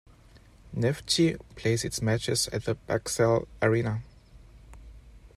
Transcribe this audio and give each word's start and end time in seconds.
Neftchi 0.75 1.39
plays 1.55 1.85
its 1.85 2.01
matches 2.01 2.47
at 2.47 2.65
the 2.65 2.73
Bakcell 2.73 3.45
Arena. 3.61 4.01